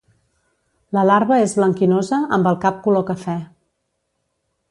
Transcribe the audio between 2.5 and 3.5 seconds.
el cap color cafè.